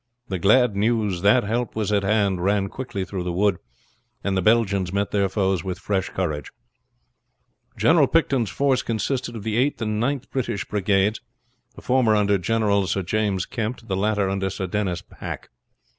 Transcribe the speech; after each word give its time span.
The 0.29 0.39
glad 0.39 0.75
news 0.75 1.21
that 1.21 1.43
help 1.43 1.75
was 1.75 1.91
at 1.91 2.01
hand 2.01 2.43
ran 2.43 2.69
quickly 2.69 3.05
through 3.05 3.21
the 3.21 3.31
wood, 3.31 3.59
and 4.23 4.35
the 4.35 4.41
Belgians 4.41 4.91
met 4.91 5.11
their 5.11 5.29
foes 5.29 5.63
with 5.63 5.77
fresh 5.77 6.09
courage. 6.09 6.51
Picton's 7.77 8.49
force 8.49 8.81
consisted 8.81 9.35
of 9.35 9.43
the 9.43 9.57
Eighth 9.57 9.79
and 9.79 9.99
Ninth 9.99 10.31
British 10.31 10.65
Brigades, 10.65 11.21
the 11.75 11.83
former 11.83 12.15
under 12.15 12.39
General 12.39 12.87
Sir 12.87 13.03
James 13.03 13.45
Kempt, 13.45 13.87
the 13.89 13.95
latter 13.95 14.27
under 14.27 14.49
Sir 14.49 14.65
Denis 14.65 15.03
Pack. 15.03 15.49